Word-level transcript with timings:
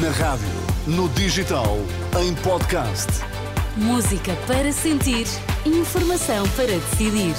Na 0.00 0.10
rádio, 0.10 0.46
no 0.86 1.08
digital, 1.08 1.76
em 2.22 2.32
podcast. 2.36 3.08
Música 3.76 4.32
para 4.46 4.70
sentir, 4.70 5.26
informação 5.66 6.48
para 6.50 6.66
decidir. 6.68 7.34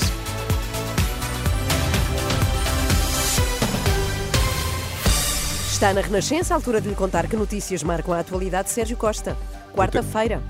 Está 5.72 5.94
na 5.94 6.02
Renascença, 6.02 6.54
a 6.54 6.58
altura 6.58 6.82
de 6.82 6.90
lhe 6.90 6.96
contar 6.96 7.28
que 7.28 7.38
notícias 7.38 7.82
marcam 7.82 8.14
a 8.14 8.20
atualidade 8.20 8.68
de 8.68 8.74
Sérgio 8.74 8.98
Costa. 8.98 9.38
Quarta-feira. 9.74 10.42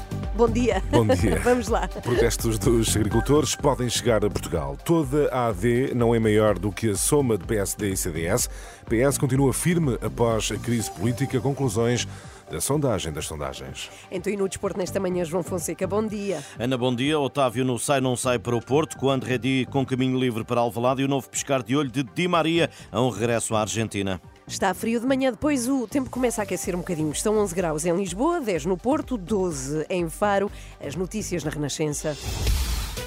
Bom 0.42 0.50
dia. 0.50 0.82
Bom 0.90 1.06
dia. 1.06 1.38
Vamos 1.46 1.68
lá. 1.68 1.88
Protestos 1.88 2.58
dos 2.58 2.96
agricultores 2.96 3.56
podem 3.56 3.88
chegar 3.88 4.26
a 4.26 4.28
Portugal. 4.28 4.76
Toda 4.84 5.30
a 5.32 5.50
AD 5.50 5.94
não 5.94 6.16
é 6.16 6.20
maior 6.20 6.58
do 6.58 6.72
que 6.72 6.90
a 6.90 6.96
soma 6.96 7.38
de 7.38 7.46
PSD 7.46 7.92
e 7.92 7.96
CDS. 7.96 8.50
PS 8.90 9.20
continua 9.20 9.54
firme 9.54 10.00
após 10.02 10.52
a 10.52 10.58
crise 10.58 10.90
política. 10.90 11.40
Conclusões 11.40 12.08
da 12.50 12.60
sondagem 12.60 13.14
das 13.14 13.28
sondagens. 13.28 13.92
Então, 14.12 14.34
e 14.34 14.36
no 14.36 14.50
desporto 14.50 14.80
nesta 14.80 15.00
manhã, 15.00 15.24
João 15.24 15.44
Fonseca, 15.44 15.86
bom 15.86 16.06
dia. 16.08 16.44
Ana, 16.58 16.76
bom 16.76 16.94
dia. 16.94 17.20
Otávio 17.20 17.64
no 17.64 17.78
sai 17.78 18.02
não 18.02 18.18
sai 18.18 18.40
para 18.40 18.56
o 18.56 18.62
Porto, 18.62 18.98
quando 18.98 19.26
Redi 19.26 19.68
com 19.70 19.86
caminho 19.86 20.20
livre 20.20 20.44
para 20.44 20.60
Alvalade 20.60 21.04
e 21.04 21.06
o 21.06 21.08
novo 21.08 21.30
pescar 21.30 21.62
de 21.62 21.76
olho 21.76 21.92
de 21.92 22.02
Di 22.02 22.28
Maria 22.28 22.68
a 22.92 23.00
um 23.00 23.12
regresso 23.12 23.56
à 23.56 23.62
Argentina. 23.62 24.20
Está 24.52 24.74
frio 24.74 25.00
de 25.00 25.08
manhã, 25.08 25.32
depois 25.32 25.70
o 25.70 25.88
tempo 25.88 26.10
começa 26.10 26.42
a 26.42 26.44
aquecer 26.44 26.76
um 26.76 26.80
bocadinho. 26.80 27.10
Estão 27.14 27.38
11 27.38 27.56
graus 27.56 27.86
em 27.86 27.96
Lisboa, 27.96 28.42
10 28.42 28.66
no 28.66 28.78
Porto, 28.78 29.18
12 29.18 29.86
em 29.90 30.10
Faro. 30.10 30.52
As 30.86 30.94
notícias 30.94 31.46
na 31.46 31.50
Renascença. 31.50 32.18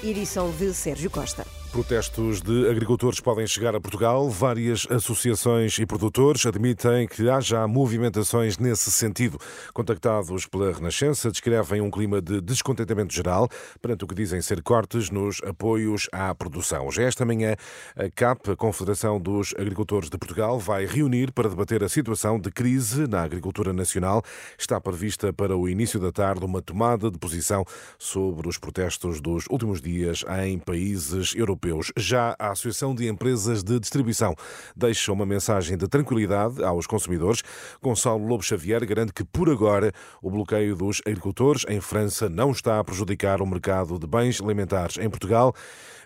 Edição 0.02 0.50
de 0.52 0.72
Sérgio 0.72 1.10
Costa. 1.10 1.44
Protestos 1.74 2.40
de 2.40 2.70
agricultores 2.70 3.18
podem 3.18 3.48
chegar 3.48 3.74
a 3.74 3.80
Portugal. 3.80 4.30
Várias 4.30 4.86
associações 4.88 5.76
e 5.76 5.84
produtores 5.84 6.46
admitem 6.46 7.04
que 7.08 7.28
há 7.28 7.40
já 7.40 7.66
movimentações 7.66 8.58
nesse 8.58 8.92
sentido. 8.92 9.40
Contactados 9.72 10.46
pela 10.46 10.72
Renascença, 10.72 11.32
descrevem 11.32 11.80
um 11.80 11.90
clima 11.90 12.22
de 12.22 12.40
descontentamento 12.40 13.12
geral 13.12 13.48
perante 13.82 14.04
o 14.04 14.06
que 14.06 14.14
dizem 14.14 14.40
ser 14.40 14.62
cortes 14.62 15.10
nos 15.10 15.42
apoios 15.42 16.08
à 16.12 16.32
produção. 16.32 16.92
Já 16.92 17.02
esta 17.02 17.24
manhã, 17.24 17.56
a 17.96 18.08
CAP, 18.08 18.52
a 18.52 18.56
Confederação 18.56 19.20
dos 19.20 19.52
Agricultores 19.58 20.08
de 20.08 20.16
Portugal, 20.16 20.60
vai 20.60 20.86
reunir 20.86 21.32
para 21.32 21.48
debater 21.48 21.82
a 21.82 21.88
situação 21.88 22.38
de 22.38 22.52
crise 22.52 23.08
na 23.08 23.22
agricultura 23.22 23.72
nacional. 23.72 24.22
Está 24.56 24.80
prevista 24.80 25.32
para 25.32 25.56
o 25.56 25.68
início 25.68 25.98
da 25.98 26.12
tarde 26.12 26.44
uma 26.44 26.62
tomada 26.62 27.10
de 27.10 27.18
posição 27.18 27.64
sobre 27.98 28.48
os 28.48 28.58
protestos 28.58 29.20
dos 29.20 29.46
últimos 29.50 29.82
dias 29.82 30.24
em 30.40 30.56
países 30.56 31.34
europeus 31.34 31.63
europeus. 31.64 31.92
Já 31.96 32.36
a 32.38 32.50
Associação 32.50 32.94
de 32.94 33.08
Empresas 33.08 33.62
de 33.62 33.80
Distribuição 33.80 34.34
deixa 34.76 35.12
uma 35.12 35.26
mensagem 35.26 35.76
de 35.76 35.88
tranquilidade 35.88 36.62
aos 36.62 36.86
consumidores. 36.86 37.42
Gonçalo 37.82 38.26
Lobo 38.26 38.42
Xavier 38.42 38.84
garante 38.86 39.12
que, 39.12 39.24
por 39.24 39.48
agora, 39.50 39.92
o 40.22 40.30
bloqueio 40.30 40.76
dos 40.76 41.00
agricultores 41.06 41.64
em 41.68 41.80
França 41.80 42.28
não 42.28 42.50
está 42.50 42.78
a 42.78 42.84
prejudicar 42.84 43.40
o 43.40 43.46
mercado 43.46 43.98
de 43.98 44.06
bens 44.06 44.40
alimentares 44.40 44.98
em 44.98 45.08
Portugal 45.08 45.54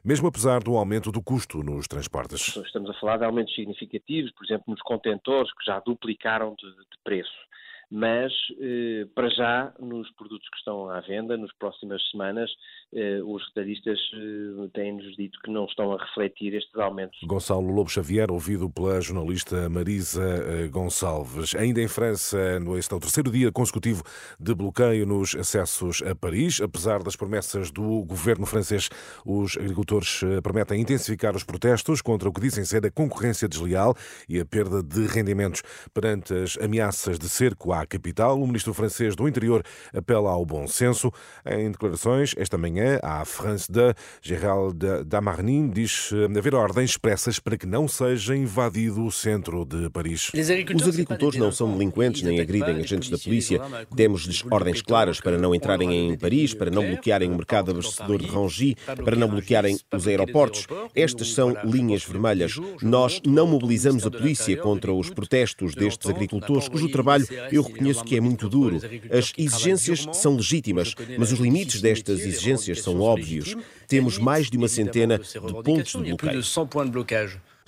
mesmo 0.04 0.28
apesar 0.28 0.62
do 0.62 0.76
aumento 0.76 1.10
do 1.10 1.20
custo 1.20 1.62
nos 1.62 1.88
transportes. 1.88 2.56
Estamos 2.56 2.88
a 2.88 2.94
falar 2.94 3.18
de 3.18 3.24
aumentos 3.24 3.52
significativos, 3.54 4.30
por 4.30 4.44
exemplo, 4.44 4.64
nos 4.68 4.80
contentores, 4.80 5.52
que 5.52 5.64
já 5.66 5.80
duplicaram 5.80 6.54
de, 6.54 6.70
de 6.70 6.98
preço 7.02 7.47
mas 7.90 8.32
eh, 8.60 9.06
para 9.14 9.28
já, 9.30 9.72
nos 9.78 10.10
produtos 10.12 10.48
que 10.50 10.58
estão 10.58 10.90
à 10.90 11.00
venda, 11.00 11.36
nas 11.36 11.52
próximas 11.54 12.02
semanas, 12.10 12.50
eh, 12.92 13.20
os 13.22 13.46
retalhistas 13.48 13.98
eh, 14.14 14.68
têm-nos 14.72 15.16
dito 15.16 15.38
que 15.42 15.50
não 15.50 15.66
estão 15.66 15.92
a 15.92 15.98
refletir 15.98 16.54
estes 16.54 16.74
aumentos. 16.76 17.18
Gonçalo 17.24 17.70
Lobo 17.70 17.90
Xavier, 17.90 18.30
ouvido 18.30 18.70
pela 18.70 19.00
jornalista 19.00 19.68
Marisa 19.68 20.22
eh, 20.22 20.68
Gonçalves. 20.68 21.54
Ainda 21.54 21.82
em 21.82 21.88
França, 21.88 22.58
no 22.60 22.78
este 22.78 22.92
é 22.92 22.96
o 22.96 23.00
terceiro 23.00 23.30
dia 23.30 23.52
consecutivo 23.52 24.02
de 24.40 24.54
bloqueio 24.54 25.06
nos 25.06 25.34
acessos 25.34 26.02
a 26.02 26.14
Paris. 26.14 26.60
Apesar 26.60 27.02
das 27.02 27.16
promessas 27.16 27.70
do 27.70 28.04
governo 28.04 28.46
francês, 28.46 28.88
os 29.24 29.56
agricultores 29.56 30.22
eh, 30.22 30.40
prometem 30.40 30.80
intensificar 30.80 31.36
os 31.36 31.44
protestos 31.44 32.00
contra 32.00 32.28
o 32.28 32.32
que 32.32 32.40
dizem 32.40 32.64
ser 32.64 32.86
a 32.86 32.90
concorrência 32.90 33.48
desleal 33.48 33.94
e 34.28 34.40
a 34.40 34.46
perda 34.46 34.82
de 34.82 35.06
rendimentos 35.06 35.62
perante 35.92 36.32
as 36.34 36.56
ameaças 36.58 37.18
de 37.18 37.28
cerco 37.28 37.72
à 37.72 37.77
capital. 37.86 38.40
O 38.40 38.46
ministro 38.46 38.74
francês 38.74 39.14
do 39.14 39.28
Interior 39.28 39.62
apela 39.94 40.30
ao 40.30 40.44
bom 40.44 40.66
senso. 40.66 41.12
Em 41.44 41.70
declarações 41.70 42.34
esta 42.36 42.56
manhã 42.56 42.98
à 43.02 43.24
France 43.24 43.70
de 43.70 43.94
Gérald 44.22 44.78
Damarnin 45.06 45.70
diz 45.70 46.10
eh, 46.12 46.38
haver 46.38 46.54
ordens 46.54 46.90
expressas 46.90 47.38
para 47.38 47.56
que 47.56 47.66
não 47.66 47.88
seja 47.88 48.36
invadido 48.36 49.04
o 49.04 49.10
centro 49.10 49.64
de 49.64 49.90
Paris. 49.90 50.30
Os 50.34 50.88
agricultores 50.88 51.38
não 51.38 51.52
são 51.52 51.72
delinquentes 51.72 52.22
nem 52.22 52.40
agridem 52.40 52.76
agentes 52.76 53.10
da 53.10 53.18
polícia. 53.18 53.60
Demos-lhes 53.94 54.44
ordens 54.50 54.82
claras 54.82 55.20
para 55.20 55.38
não 55.38 55.54
entrarem 55.54 56.10
em 56.10 56.16
Paris, 56.16 56.54
para 56.54 56.70
não 56.70 56.86
bloquearem 56.86 57.30
o 57.30 57.36
mercado 57.36 57.70
abastecedor 57.70 58.18
de 58.18 58.26
Rangy, 58.26 58.76
para 59.04 59.16
não 59.16 59.28
bloquearem 59.28 59.78
os 59.94 60.06
aeroportos. 60.06 60.66
Estas 60.94 61.32
são 61.32 61.54
linhas 61.64 62.04
vermelhas. 62.04 62.58
Nós 62.82 63.20
não 63.26 63.46
mobilizamos 63.46 64.06
a 64.06 64.10
polícia 64.10 64.56
contra 64.56 64.92
os 64.92 65.10
protestos 65.10 65.74
destes 65.74 66.08
agricultores, 66.08 66.68
cujo 66.68 66.88
trabalho 66.90 67.26
eu 67.50 67.64
reconheço 67.68 68.04
que 68.04 68.16
é 68.16 68.20
muito 68.20 68.48
duro. 68.48 68.80
As 69.10 69.32
exigências 69.36 70.06
são 70.12 70.36
legítimas, 70.36 70.94
mas 71.18 71.32
os 71.32 71.38
limites 71.38 71.80
destas 71.80 72.20
exigências 72.20 72.82
são 72.82 73.00
óbvios. 73.00 73.54
Temos 73.86 74.18
mais 74.18 74.50
de 74.50 74.56
uma 74.56 74.68
centena 74.68 75.18
de 75.18 75.62
pontos 75.62 75.92
de 75.92 76.14
bloqueio. 76.14 76.42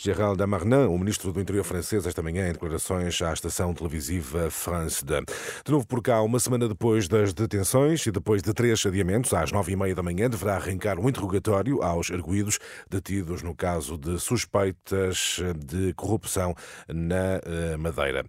Gérald 0.03 0.39
Darmanin, 0.39 0.87
o 0.87 0.97
ministro 0.97 1.31
do 1.31 1.43
Interior 1.43 1.63
francês, 1.63 2.07
esta 2.07 2.23
manhã 2.23 2.49
em 2.49 2.53
declarações 2.53 3.21
à 3.21 3.35
estação 3.35 3.75
televisiva 3.75 4.51
France 4.51 5.05
2. 5.05 5.25
De 5.63 5.71
novo 5.71 5.87
por 5.87 6.01
cá, 6.01 6.23
uma 6.23 6.41
semana 6.41 6.67
depois 6.67 7.07
das 7.07 7.35
detenções 7.35 8.07
e 8.07 8.11
depois 8.11 8.41
de 8.41 8.55
três 8.55 8.87
adiamentos, 8.87 9.35
às 9.35 9.53
nove 9.53 9.73
e 9.73 9.77
meia 9.77 9.95
da 9.95 10.03
manhã, 10.03 10.31
deverá 10.31 10.57
arrancar 10.57 10.99
um 10.99 11.07
interrogatório 11.07 11.83
aos 11.83 12.11
arguídos 12.11 12.59
detidos 12.89 13.43
no 13.43 13.55
caso 13.55 13.99
de 13.99 14.19
suspeitas 14.19 15.39
de 15.67 15.93
corrupção 15.93 16.55
na 16.89 17.39
eh, 17.45 17.77
Madeira. 17.77 18.25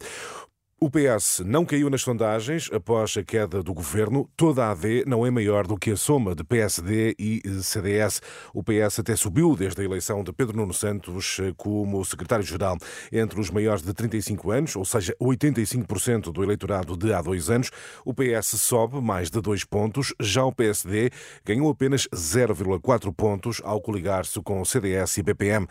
O 0.83 0.89
PS 0.89 1.43
não 1.45 1.63
caiu 1.63 1.91
nas 1.91 2.01
sondagens 2.01 2.67
após 2.73 3.15
a 3.15 3.23
queda 3.23 3.61
do 3.61 3.71
governo. 3.71 4.27
Toda 4.35 4.65
a 4.65 4.71
AD 4.71 5.03
não 5.05 5.23
é 5.23 5.29
maior 5.29 5.67
do 5.67 5.77
que 5.77 5.91
a 5.91 5.95
soma 5.95 6.33
de 6.33 6.43
PSD 6.43 7.15
e 7.19 7.39
CDS. 7.61 8.19
O 8.51 8.63
PS 8.63 8.97
até 8.97 9.15
subiu 9.15 9.55
desde 9.55 9.79
a 9.79 9.85
eleição 9.85 10.23
de 10.23 10.33
Pedro 10.33 10.57
Nuno 10.57 10.73
Santos 10.73 11.37
como 11.55 12.03
secretário-geral 12.03 12.79
entre 13.11 13.39
os 13.39 13.51
maiores 13.51 13.83
de 13.83 13.93
35 13.93 14.49
anos, 14.49 14.75
ou 14.75 14.83
seja, 14.83 15.15
85% 15.21 16.31
do 16.31 16.41
eleitorado 16.41 16.97
de 16.97 17.13
há 17.13 17.21
dois 17.21 17.51
anos. 17.51 17.69
O 18.03 18.11
PS 18.11 18.59
sobe 18.59 18.99
mais 18.99 19.29
de 19.29 19.39
dois 19.39 19.63
pontos. 19.63 20.15
Já 20.19 20.43
o 20.43 20.51
PSD 20.51 21.11
ganhou 21.45 21.69
apenas 21.69 22.07
0,4 22.07 23.13
pontos 23.13 23.61
ao 23.63 23.79
coligar-se 23.79 24.41
com 24.41 24.59
o 24.59 24.65
CDS 24.65 25.19
e 25.19 25.21
BPM 25.21 25.67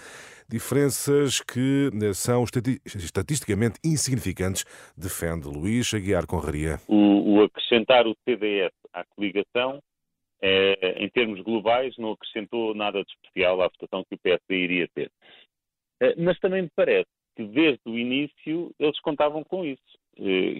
diferenças 0.50 1.40
que 1.40 1.90
eh, 2.02 2.12
são 2.12 2.44
estatisticamente 2.44 3.78
insignificantes, 3.84 4.64
defende 4.96 5.46
Luís 5.46 5.94
Aguiar 5.94 6.26
Conraria. 6.26 6.78
O, 6.88 7.36
o 7.36 7.44
acrescentar 7.44 8.06
o 8.06 8.16
CDS 8.24 8.72
à 8.92 9.04
coligação, 9.04 9.80
é, 10.42 11.04
em 11.04 11.08
termos 11.10 11.40
globais, 11.42 11.94
não 11.98 12.12
acrescentou 12.12 12.74
nada 12.74 13.02
de 13.04 13.10
especial 13.12 13.62
à 13.62 13.68
votação 13.68 14.04
que 14.08 14.16
o 14.16 14.18
PSD 14.18 14.56
iria 14.56 14.88
ter. 14.94 15.10
É, 16.02 16.14
mas 16.16 16.38
também 16.40 16.62
me 16.62 16.70
parece 16.74 17.10
que 17.36 17.44
desde 17.44 17.82
o 17.86 17.96
início 17.96 18.74
eles 18.78 18.98
contavam 19.00 19.44
com 19.44 19.64
isso, 19.64 19.99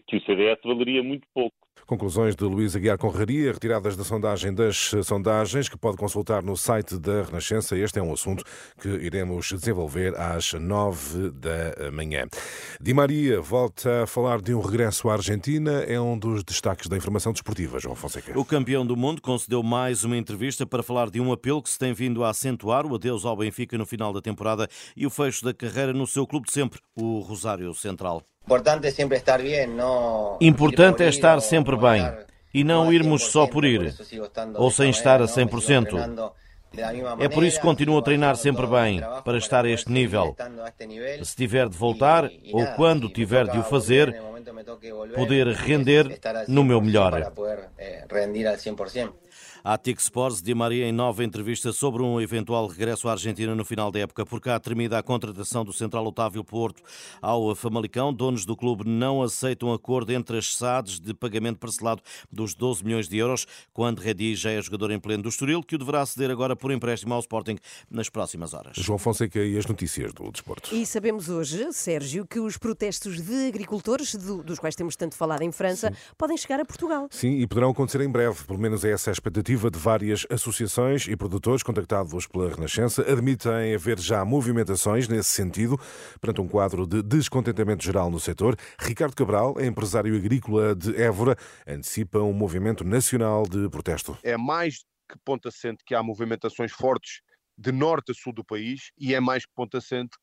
que 0.07 0.17
o 0.17 0.21
CDS 0.23 0.59
valeria 0.65 1.03
muito 1.03 1.27
pouco. 1.35 1.55
Conclusões 1.87 2.37
de 2.37 2.45
Luís 2.45 2.77
Aguiar 2.77 2.99
Conraria, 2.99 3.53
retiradas 3.53 3.97
da 3.97 4.05
sondagem 4.05 4.55
das 4.55 4.93
sondagens, 5.03 5.69
que 5.69 5.77
pode 5.77 5.97
consultar 5.97 6.43
no 6.43 6.57
site 6.57 6.99
da 6.99 7.23
Renascença. 7.23 7.77
Este 7.77 7.99
é 7.99 8.03
um 8.03 8.13
assunto 8.13 8.45
que 8.81 8.89
iremos 8.89 9.49
desenvolver 9.49 10.15
às 10.15 10.53
nove 10.53 11.31
da 11.31 11.91
manhã. 11.91 12.27
Di 12.81 12.95
Maria 12.95 13.41
volta 13.41 14.05
a 14.05 14.07
falar 14.07 14.41
de 14.41 14.55
um 14.55 14.61
regresso 14.61 15.09
à 15.09 15.15
Argentina. 15.15 15.83
É 15.83 16.01
um 16.01 16.17
dos 16.17 16.45
destaques 16.45 16.87
da 16.87 16.97
informação 16.97 17.33
desportiva, 17.33 17.81
João 17.81 17.97
Fonseca. 17.97 18.39
O 18.39 18.45
campeão 18.45 18.87
do 18.87 18.97
mundo 18.97 19.21
concedeu 19.21 19.63
mais 19.63 20.05
uma 20.05 20.17
entrevista 20.17 20.65
para 20.65 20.83
falar 20.83 21.11
de 21.11 21.21
um 21.21 21.33
apelo 21.33 21.63
que 21.63 21.71
se 21.71 21.79
tem 21.79 21.93
vindo 21.93 22.23
a 22.23 22.31
acentuar, 22.31 22.87
o 22.87 22.95
adeus 22.95 23.25
ao 23.25 23.37
Benfica 23.37 23.77
no 23.77 23.87
final 23.87 24.13
da 24.13 24.21
temporada 24.21 24.69
e 24.97 25.07
o 25.07 25.11
fecho 25.11 25.45
da 25.45 25.53
carreira 25.53 25.93
no 25.93 26.07
seu 26.07 26.27
clube 26.27 26.47
de 26.47 26.53
sempre, 26.53 26.79
o 26.95 27.19
Rosário 27.19 27.75
Central. 27.75 28.23
Importante 30.41 31.05
é 31.05 31.09
estar 31.09 31.41
sempre 31.41 31.77
bem 31.77 32.11
e 32.53 32.65
não 32.65 32.93
irmos 32.93 33.23
só 33.31 33.47
por 33.47 33.65
ir 33.65 33.95
ou 34.57 34.71
sem 34.73 34.91
estar 34.91 35.23
a 35.23 35.27
100%. 35.27 36.33
É 37.19 37.29
por 37.29 37.45
isso 37.45 37.57
que 37.59 37.67
continuo 37.67 37.99
a 37.99 38.03
treinar 38.03 38.37
sempre 38.37 38.67
bem, 38.67 39.01
para 39.25 39.39
estar 39.39 39.65
a 39.65 39.69
este 39.69 39.91
nível. 39.91 40.37
Se 41.23 41.37
tiver 41.37 41.69
de 41.69 41.77
voltar, 41.77 42.31
ou 42.53 42.67
quando 42.77 43.09
tiver 43.09 43.47
de 43.49 43.59
o 43.59 43.63
fazer, 43.63 44.15
poder 45.15 45.49
render 45.49 46.21
no 46.47 46.63
meu 46.63 46.81
melhor. 46.81 47.33
A 49.63 49.77
TIC 49.77 50.01
Sports, 50.01 50.41
Di 50.41 50.55
Maria, 50.55 50.87
em 50.87 50.93
nova 50.93 51.23
entrevista 51.23 51.71
sobre 51.71 52.03
um 52.03 52.19
eventual 52.19 52.67
regresso 52.67 53.09
à 53.09 53.13
Argentina 53.13 53.55
no 53.55 53.63
final 53.63 53.91
da 53.91 54.01
época, 54.01 54.25
por 54.25 54.41
cá 54.41 54.59
termina 54.59 54.97
a 54.97 55.03
contratação 55.03 55.63
do 55.67 55.73
central 55.73 56.07
Otávio 56.07 56.43
Porto 56.43 56.83
ao 57.21 57.55
Famalicão. 57.55 58.11
Donos 58.11 58.47
do 58.47 58.57
clube 58.57 58.89
não 58.89 59.23
aceitam 59.23 59.71
acordo 59.71 60.13
entre 60.13 60.39
as 60.39 60.57
SADs 60.57 60.99
de 60.99 61.13
pagamento 61.13 61.59
parcelado 61.59 62.01
dos 62.33 62.55
12 62.55 62.83
milhões 62.83 63.07
de 63.07 63.19
euros, 63.19 63.47
quando 63.71 63.99
Redi 63.99 64.35
já 64.35 64.51
é 64.51 64.63
jogador 64.63 64.93
em 64.93 64.99
pleno 64.99 65.25
do 65.25 65.29
Estoril, 65.29 65.63
que 65.63 65.75
o 65.75 65.79
deverá 65.79 66.07
ceder 66.07 66.31
agora 66.31 66.57
por 66.57 66.73
empréstimo 66.73 67.13
ao 67.13 67.21
Sporting 67.21 67.59
nas 67.91 68.09
próximas 68.09 68.55
horas. 68.55 68.77
João 68.79 68.99
Fonseca 68.99 69.41
e 69.41 69.59
as 69.59 69.67
notícias 69.67 70.15
do 70.15 70.33
desporto. 70.33 70.75
E 70.75 70.87
sabemos 70.87 71.29
hoje, 71.29 71.71
Sérgio, 71.75 72.27
que 72.27 72.41
os 72.41 72.57
protestos 72.57 73.21
de 73.21 73.49
agricultores, 73.49 74.15
dos 74.15 74.59
quais 74.59 74.75
temos 74.75 74.97
tanto 74.97 75.15
falado 75.15 75.43
em 75.43 75.53
França, 75.53 75.91
Sim. 75.91 75.97
podem 76.17 76.37
chegar 76.39 76.61
a 76.61 76.65
Portugal. 76.65 77.09
Sim, 77.11 77.41
e 77.41 77.47
poderão 77.47 77.71
acontecer 77.73 78.01
em 78.01 78.09
breve, 78.09 78.43
pelo 78.45 78.59
menos 78.59 78.87
é 78.87 78.93
essa 78.93 79.11
a 79.11 79.13
expectativa 79.13 79.50
de 79.57 79.79
várias 79.79 80.27
associações 80.31 81.09
e 81.09 81.17
produtores 81.17 81.63
contactados 81.63 82.27
pela 82.27 82.51
Renascença 82.51 83.03
admitem 83.03 83.75
haver 83.75 83.99
já 83.99 84.25
movimentações 84.25 85.09
nesse 85.09 85.31
sentido, 85.31 85.79
perante 86.21 86.41
um 86.41 86.49
quadro 86.49 86.87
de 86.87 87.03
descontentamento 87.03 87.85
geral 87.85 88.11
no 88.11 88.21
setor. 88.21 88.57
Ricardo 88.79 89.17
Cabral, 89.17 89.61
empresário 89.61 90.17
agrícola 90.17 90.75
de 90.75 90.95
Évora, 91.01 91.37
antecipa 91.67 92.19
um 92.19 92.33
movimento 92.33 92.85
nacional 92.85 93.43
de 93.43 93.69
protesto. 93.69 94.17
É 94.23 94.37
mais 94.37 94.85
que 95.11 95.19
ponto 95.25 95.49
que 95.85 95.95
há 95.95 96.03
movimentações 96.03 96.71
fortes 96.71 97.23
de 97.59 97.73
norte 97.73 98.13
a 98.13 98.15
sul 98.15 98.33
do 98.33 98.45
país 98.45 98.91
e 98.99 99.15
é 99.15 99.21
mais 99.21 99.45
que 99.45 99.53
ponto 99.55 99.79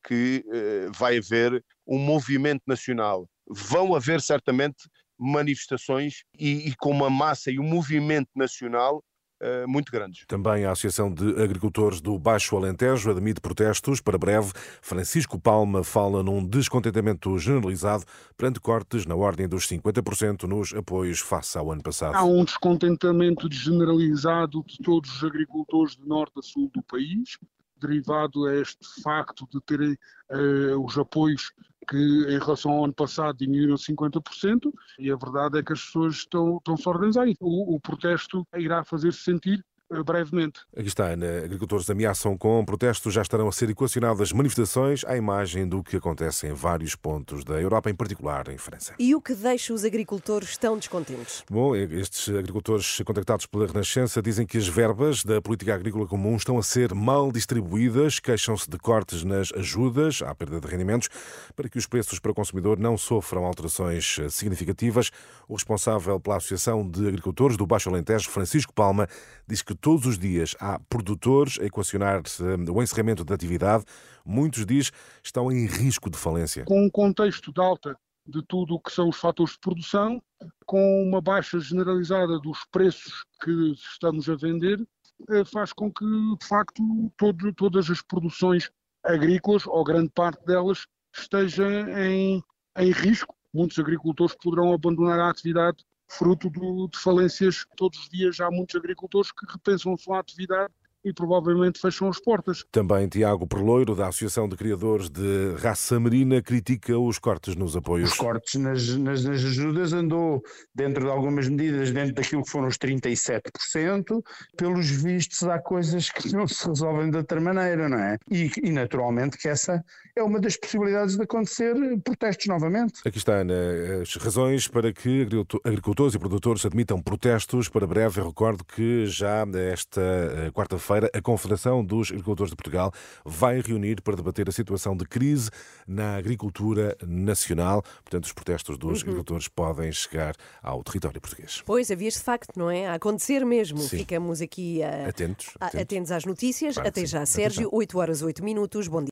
que 0.06 0.44
uh, 0.46 0.92
vai 0.96 1.18
haver 1.18 1.62
um 1.86 1.98
movimento 1.98 2.62
nacional. 2.66 3.28
Vão 3.48 3.94
haver 3.94 4.20
certamente 4.20 4.88
manifestações 5.18 6.22
e, 6.38 6.68
e, 6.68 6.76
com 6.76 6.90
uma 6.90 7.10
massa 7.10 7.50
e 7.50 7.58
um 7.58 7.64
movimento 7.64 8.30
nacional 8.36 9.02
eh, 9.02 9.17
muito 9.66 9.92
grandes. 9.92 10.24
Também 10.26 10.64
a 10.64 10.72
Associação 10.72 11.12
de 11.12 11.40
Agricultores 11.42 12.00
do 12.00 12.18
Baixo 12.18 12.56
Alentejo 12.56 13.10
admite 13.10 13.40
protestos 13.40 14.00
para 14.00 14.18
breve. 14.18 14.52
Francisco 14.82 15.38
Palma 15.38 15.84
fala 15.84 16.22
num 16.22 16.44
descontentamento 16.44 17.38
generalizado 17.38 18.04
perante 18.36 18.60
cortes 18.60 19.06
na 19.06 19.14
ordem 19.14 19.48
dos 19.48 19.66
50% 19.66 20.44
nos 20.44 20.74
apoios 20.74 21.20
face 21.20 21.56
ao 21.56 21.70
ano 21.70 21.82
passado. 21.82 22.14
Há 22.14 22.24
um 22.24 22.44
descontentamento 22.44 23.48
generalizado 23.50 24.64
de 24.66 24.78
todos 24.78 25.16
os 25.16 25.24
agricultores 25.24 25.96
de 25.96 26.06
norte 26.06 26.38
a 26.38 26.42
sul 26.42 26.70
do 26.74 26.82
país, 26.82 27.38
derivado 27.80 28.46
a 28.46 28.56
este 28.56 29.02
facto 29.02 29.46
de 29.52 29.60
terem 29.60 29.92
uh, 29.92 30.84
os 30.84 30.98
apoios 30.98 31.52
que 31.88 31.96
em 31.96 32.38
relação 32.38 32.72
ao 32.72 32.84
ano 32.84 32.94
passado 32.94 33.38
diminuíram 33.38 33.76
50%, 33.76 34.72
e 34.98 35.10
a 35.10 35.16
verdade 35.16 35.58
é 35.58 35.62
que 35.62 35.72
as 35.72 35.84
pessoas 35.84 36.16
estão, 36.16 36.58
estão 36.58 36.76
se 36.76 36.88
a 36.88 36.92
organizar. 36.92 37.26
O, 37.40 37.76
o 37.76 37.80
protesto 37.80 38.46
irá 38.56 38.84
fazer-se 38.84 39.20
sentir 39.20 39.64
brevemente. 40.04 40.60
Aqui 40.76 40.88
está, 40.88 41.06
Ana. 41.06 41.44
Agricultores 41.44 41.88
ameaçam 41.88 42.36
com 42.36 42.64
protestos, 42.64 43.14
já 43.14 43.22
estarão 43.22 43.48
a 43.48 43.52
ser 43.52 43.70
equacionadas 43.70 44.32
manifestações 44.32 45.04
à 45.04 45.16
imagem 45.16 45.66
do 45.66 45.82
que 45.82 45.96
acontece 45.96 46.46
em 46.46 46.52
vários 46.52 46.94
pontos 46.94 47.42
da 47.44 47.54
Europa, 47.60 47.90
em 47.90 47.94
particular 47.94 48.48
em 48.48 48.58
França. 48.58 48.94
E 48.98 49.14
o 49.14 49.20
que 49.20 49.34
deixa 49.34 49.72
os 49.72 49.84
agricultores 49.84 50.56
tão 50.58 50.76
descontentes? 50.76 51.42
Bom, 51.50 51.74
estes 51.74 52.28
agricultores 52.28 53.00
contactados 53.04 53.46
pela 53.46 53.66
Renascença 53.66 54.20
dizem 54.20 54.46
que 54.46 54.58
as 54.58 54.68
verbas 54.68 55.24
da 55.24 55.40
política 55.40 55.74
agrícola 55.74 56.06
comum 56.06 56.36
estão 56.36 56.58
a 56.58 56.62
ser 56.62 56.94
mal 56.94 57.32
distribuídas, 57.32 58.20
queixam-se 58.20 58.68
de 58.68 58.78
cortes 58.78 59.24
nas 59.24 59.52
ajudas 59.54 60.22
à 60.22 60.34
perda 60.34 60.60
de 60.60 60.66
rendimentos 60.66 61.08
para 61.56 61.68
que 61.68 61.78
os 61.78 61.86
preços 61.86 62.18
para 62.18 62.30
o 62.30 62.34
consumidor 62.34 62.78
não 62.78 62.98
sofram 62.98 63.44
alterações 63.44 64.18
significativas. 64.30 65.10
O 65.48 65.54
responsável 65.54 66.20
pela 66.20 66.36
Associação 66.36 66.88
de 66.88 67.08
Agricultores 67.08 67.56
do 67.56 67.66
Baixo 67.66 67.88
Alentejo, 67.88 68.28
Francisco 68.28 68.72
Palma, 68.72 69.08
diz 69.46 69.62
que 69.62 69.77
todos 69.80 70.06
os 70.06 70.18
dias 70.18 70.54
há 70.60 70.78
produtores 70.88 71.58
a 71.60 71.64
equacionar 71.64 72.22
o 72.70 72.82
encerramento 72.82 73.24
da 73.24 73.34
atividade. 73.34 73.84
Muitos 74.24 74.66
dias 74.66 74.90
estão 75.22 75.50
em 75.50 75.66
risco 75.66 76.10
de 76.10 76.18
falência. 76.18 76.64
Com 76.64 76.84
um 76.84 76.90
contexto 76.90 77.52
de 77.52 77.60
alta 77.60 77.96
de 78.26 78.42
tudo 78.42 78.74
o 78.74 78.80
que 78.80 78.92
são 78.92 79.08
os 79.08 79.16
fatores 79.16 79.54
de 79.54 79.60
produção, 79.60 80.22
com 80.66 81.02
uma 81.02 81.20
baixa 81.20 81.58
generalizada 81.58 82.38
dos 82.38 82.58
preços 82.70 83.24
que 83.42 83.72
estamos 83.72 84.28
a 84.28 84.36
vender, 84.36 84.86
eh, 85.30 85.44
faz 85.46 85.72
com 85.72 85.90
que, 85.90 86.04
de 86.04 86.46
facto, 86.46 86.82
todo, 87.16 87.52
todas 87.54 87.90
as 87.90 88.02
produções 88.02 88.70
agrícolas, 89.02 89.66
ou 89.66 89.82
grande 89.82 90.10
parte 90.10 90.44
delas, 90.44 90.86
esteja 91.16 91.66
em, 92.06 92.42
em 92.76 92.92
risco. 92.92 93.34
Muitos 93.52 93.78
agricultores 93.78 94.36
poderão 94.36 94.74
abandonar 94.74 95.18
a 95.18 95.30
atividade 95.30 95.78
fruto 96.08 96.50
do, 96.50 96.88
de 96.88 96.98
falências. 96.98 97.66
Todos 97.76 97.98
os 98.00 98.08
dias 98.08 98.40
há 98.40 98.50
muitos 98.50 98.74
agricultores 98.76 99.30
que 99.30 99.46
repensam 99.50 99.94
a 99.94 99.98
sua 99.98 100.20
atividade 100.20 100.72
e 101.08 101.12
provavelmente 101.12 101.80
fecham 101.80 102.08
as 102.08 102.20
portas. 102.20 102.64
Também 102.70 103.08
Tiago 103.08 103.46
Perloiro, 103.46 103.94
da 103.94 104.08
Associação 104.08 104.48
de 104.48 104.56
Criadores 104.56 105.08
de 105.08 105.54
Raça 105.58 105.98
Marina, 105.98 106.42
critica 106.42 106.98
os 106.98 107.18
cortes 107.18 107.56
nos 107.56 107.76
apoios. 107.76 108.12
Os 108.12 108.16
cortes 108.16 108.60
nas, 108.60 108.88
nas, 108.96 109.24
nas, 109.24 109.44
ajudas 109.44 109.92
andou 109.92 110.42
dentro 110.74 111.04
de 111.04 111.10
algumas 111.10 111.48
medidas, 111.48 111.90
dentro 111.90 112.14
daquilo 112.14 112.42
que 112.42 112.50
foram 112.50 112.68
os 112.68 112.76
37%. 112.76 114.22
Pelos 114.56 114.90
vistos, 114.90 115.42
há 115.44 115.58
coisas 115.58 116.10
que 116.10 116.32
não 116.32 116.46
se 116.46 116.66
resolvem 116.66 117.10
de 117.10 117.16
outra 117.16 117.40
maneira, 117.40 117.88
não 117.88 117.98
é? 117.98 118.18
E, 118.30 118.50
e 118.62 118.70
naturalmente 118.70 119.38
que 119.38 119.48
essa 119.48 119.82
é 120.16 120.22
uma 120.22 120.40
das 120.40 120.56
possibilidades 120.56 121.16
de 121.16 121.22
acontecer 121.22 121.74
protestos 122.04 122.46
novamente. 122.46 123.00
Aqui 123.06 123.18
está, 123.18 123.34
Ana, 123.34 123.54
as 124.02 124.14
razões 124.16 124.68
para 124.68 124.92
que 124.92 125.26
agricultores 125.64 126.14
e 126.14 126.18
produtores 126.18 126.66
admitam 126.66 127.00
protestos 127.00 127.68
para 127.68 127.86
breve. 127.86 128.20
Eu 128.20 128.28
recordo 128.28 128.64
que 128.64 129.06
já 129.06 129.46
esta 129.72 130.00
eh, 130.00 130.50
quarta-feira 130.98 131.10
a 131.14 131.22
Confederação 131.22 131.84
dos 131.84 132.10
Agricultores 132.10 132.50
de 132.50 132.56
Portugal 132.56 132.92
vai 133.24 133.60
reunir 133.60 134.02
para 134.02 134.16
debater 134.16 134.48
a 134.48 134.52
situação 134.52 134.96
de 134.96 135.04
crise 135.04 135.50
na 135.86 136.16
agricultura 136.16 136.96
nacional. 137.06 137.82
Portanto, 138.04 138.24
os 138.24 138.32
protestos 138.32 138.76
dos 138.76 139.02
uhum. 139.02 139.08
agricultores 139.08 139.48
podem 139.48 139.90
chegar 139.92 140.34
ao 140.62 140.82
território 140.82 141.20
português. 141.20 141.62
Pois, 141.64 141.90
havia 141.90 142.10
de 142.10 142.18
facto, 142.18 142.56
não 142.56 142.70
é? 142.70 142.88
A 142.88 142.94
acontecer 142.94 143.44
mesmo. 143.44 143.78
Sim. 143.78 143.98
Ficamos 143.98 144.40
aqui 144.40 144.82
a, 144.82 145.08
atentos, 145.08 145.50
atentos. 145.60 145.80
atentos 145.80 146.12
às 146.12 146.24
notícias. 146.24 146.74
Claro 146.74 146.88
Até 146.88 147.06
já, 147.06 147.24
Sérgio. 147.24 147.68
8 147.72 147.98
horas, 147.98 148.22
8 148.22 148.44
minutos. 148.44 148.88
Bom 148.88 149.02
dia. 149.02 149.06